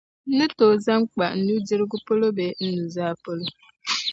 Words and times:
n-ni 0.29 0.45
tooi 0.57 0.77
zaŋ 0.85 1.01
kpa 1.11 1.25
n 1.33 1.39
nudirigu 1.45 1.97
polo 2.07 2.27
bee 2.37 2.55
n 2.63 2.65
nuzaa 2.75 3.13
polo. 3.23 3.45